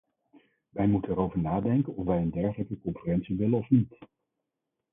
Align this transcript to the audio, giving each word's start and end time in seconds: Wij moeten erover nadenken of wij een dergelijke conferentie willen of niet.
Wij 0.69 0.87
moeten 0.87 1.11
erover 1.11 1.39
nadenken 1.39 1.95
of 1.95 2.05
wij 2.05 2.21
een 2.21 2.31
dergelijke 2.31 2.79
conferentie 2.79 3.37
willen 3.37 3.57
of 3.57 3.69
niet. 3.69 3.97